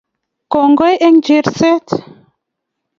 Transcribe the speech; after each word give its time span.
Kongoi 0.51 0.95
eng 1.05 1.19
cherset 1.25 1.87